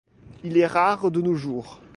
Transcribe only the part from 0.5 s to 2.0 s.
est rare de nos jours.